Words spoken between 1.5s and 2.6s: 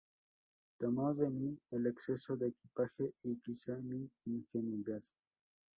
el exceso de